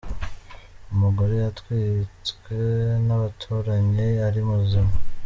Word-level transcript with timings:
Umugore 0.93 1.33
yatwitswe 1.43 2.57
n’abaturanyi 3.05 4.09
ari 4.27 4.41
muzima 4.49 4.91